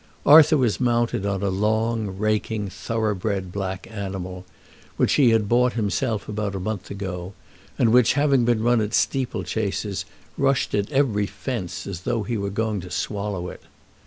[0.25, 4.45] Arthur was mounted on a long, raking thorough bred black animal,
[4.97, 7.33] which he had bought himself about a month ago,
[7.77, 10.05] and which, having been run at steeplechases,
[10.39, 13.61] rushed at every fence as though he were going to swallow it.